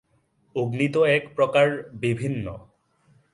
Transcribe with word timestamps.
অগ্নি 0.55 0.87
তো 0.89 1.01
এক, 1.05 1.23
প্রকার 1.35 1.67
বিভিন্ন। 1.93 2.45